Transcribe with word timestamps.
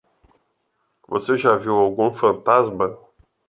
Você 1.07 1.37
já 1.37 1.55
viu 1.55 1.75
algum 1.75 2.11
fantasma? 2.11 2.97